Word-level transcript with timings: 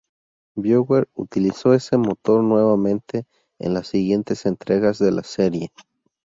BioWare 0.55 1.11
utilizó 1.13 1.75
este 1.75 1.95
motor 1.95 2.43
nuevamente 2.43 3.27
en 3.59 3.75
las 3.75 3.89
siguientes 3.89 4.47
entregas 4.47 4.97
de 4.97 5.11
la 5.11 5.21
serie. 5.21 5.71